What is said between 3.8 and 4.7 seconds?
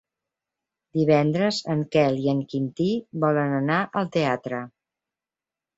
al teatre.